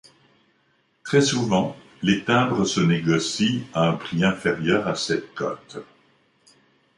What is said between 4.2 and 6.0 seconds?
inférieur à cette cote.